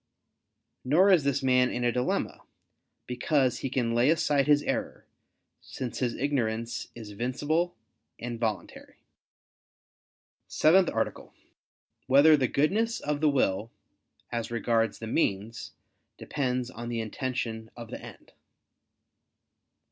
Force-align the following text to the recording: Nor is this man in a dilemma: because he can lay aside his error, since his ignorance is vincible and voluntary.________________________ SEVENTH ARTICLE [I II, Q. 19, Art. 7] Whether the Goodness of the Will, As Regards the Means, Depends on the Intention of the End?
Nor 0.83 1.11
is 1.11 1.23
this 1.25 1.43
man 1.43 1.69
in 1.69 1.83
a 1.83 1.91
dilemma: 1.91 2.41
because 3.05 3.59
he 3.59 3.69
can 3.69 3.93
lay 3.93 4.09
aside 4.09 4.47
his 4.47 4.63
error, 4.63 5.05
since 5.61 5.99
his 5.99 6.15
ignorance 6.15 6.87
is 6.95 7.11
vincible 7.11 7.75
and 8.17 8.39
voluntary.________________________ 8.39 8.95
SEVENTH 10.47 10.89
ARTICLE 10.89 11.25
[I 11.25 11.35
II, 11.35 11.35
Q. 11.35 11.37
19, 11.37 11.41
Art. 11.51 12.01
7] 12.01 12.03
Whether 12.07 12.35
the 12.35 12.47
Goodness 12.51 12.99
of 12.99 13.21
the 13.21 13.29
Will, 13.29 13.71
As 14.31 14.49
Regards 14.49 14.97
the 14.97 15.05
Means, 15.05 15.73
Depends 16.17 16.71
on 16.71 16.89
the 16.89 16.99
Intention 16.99 17.69
of 17.77 17.91
the 17.91 18.01
End? 18.01 18.31